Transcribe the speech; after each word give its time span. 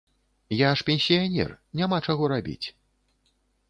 Я 0.59 0.69
ж 0.81 0.87
пенсіянер, 0.87 1.53
няма 1.83 1.97
чаго 2.09 2.35
рабіць. 2.37 2.67